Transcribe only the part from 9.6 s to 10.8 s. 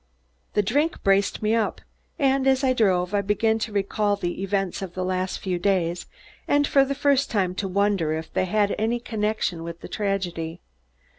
with the tragedy.